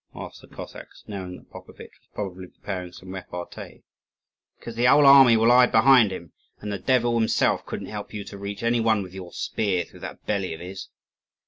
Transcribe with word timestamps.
asked 0.15 0.41
the 0.41 0.47
Cossacks, 0.47 1.03
knowing 1.05 1.35
that 1.37 1.51
Popovitch 1.51 1.91
was 1.99 2.09
probably 2.15 2.47
preparing 2.47 2.91
some 2.91 3.13
repartee. 3.13 3.83
"Because 4.57 4.75
the 4.75 4.85
whole 4.85 5.05
army 5.05 5.37
will 5.37 5.51
hide 5.51 5.71
behind 5.71 6.11
him; 6.11 6.31
and 6.59 6.71
the 6.73 6.79
devil 6.79 7.19
himself 7.19 7.67
couldn't 7.67 7.85
help 7.85 8.11
you 8.11 8.23
to 8.23 8.35
reach 8.39 8.63
any 8.63 8.79
one 8.79 9.03
with 9.03 9.13
your 9.13 9.31
spear 9.31 9.85
through 9.85 9.99
that 9.99 10.25
belly 10.25 10.55
of 10.55 10.59
his!" 10.59 10.87